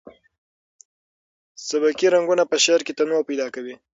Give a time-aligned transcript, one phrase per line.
[1.67, 3.75] سبکي رنګونه په شعر کې تنوع پیدا کوي.